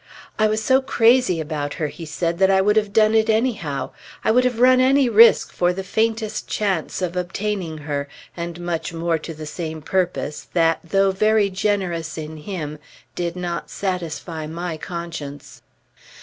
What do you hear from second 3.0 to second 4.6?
it anyhow. I would have